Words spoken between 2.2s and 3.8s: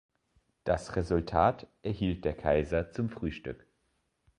der Kaiser zum Frühstück.